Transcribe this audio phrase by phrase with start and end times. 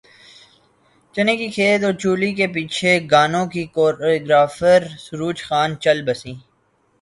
[1.15, 6.33] چنے کے کھیت اور چولی کے پیچھے گانوں کی کوریوگرافر سروج خان چل بسیں